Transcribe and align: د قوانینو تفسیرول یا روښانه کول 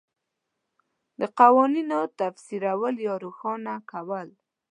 د 1.19 1.21
قوانینو 1.39 1.99
تفسیرول 2.19 2.95
یا 3.07 3.13
روښانه 3.23 3.73
کول 3.91 4.27